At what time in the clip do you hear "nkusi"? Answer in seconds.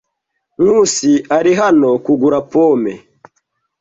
0.61-1.11